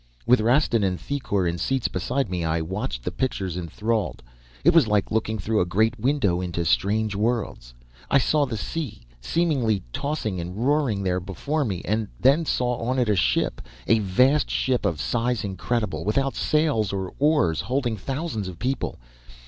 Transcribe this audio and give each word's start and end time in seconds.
"With 0.25 0.41
Rastin 0.41 0.83
and 0.83 0.99
Thicourt 0.99 1.47
in 1.47 1.59
seats 1.59 1.87
beside 1.87 2.27
me, 2.27 2.43
I 2.43 2.59
watched 2.59 3.03
the 3.03 3.11
pictures 3.11 3.55
enthralled. 3.55 4.23
It 4.63 4.73
was 4.73 4.87
like 4.87 5.11
looking 5.11 5.37
through 5.37 5.61
a 5.61 5.65
great 5.65 5.99
window 5.99 6.41
into 6.41 6.65
strange 6.65 7.13
worlds. 7.15 7.75
I 8.09 8.17
saw 8.17 8.47
the 8.47 8.57
sea, 8.57 9.01
seemingly 9.21 9.83
tossing 9.93 10.39
and 10.39 10.57
roaring 10.65 11.03
there 11.03 11.19
before 11.19 11.63
me, 11.65 11.83
and 11.85 12.07
then 12.19 12.45
saw 12.45 12.77
on 12.79 12.97
it 12.97 13.09
a 13.09 13.15
ship, 13.15 13.61
a 13.85 13.99
vast 13.99 14.49
ship 14.49 14.87
of 14.87 14.99
size 14.99 15.43
incredible, 15.43 16.03
without 16.03 16.33
sails 16.33 16.91
or 16.91 17.13
oars, 17.19 17.61
holding 17.61 17.95
thousands 17.95 18.47
of 18.47 18.57
people. 18.57 18.97